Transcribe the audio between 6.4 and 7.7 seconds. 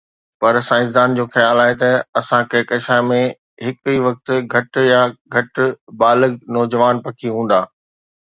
نوجوان پکي هوندا.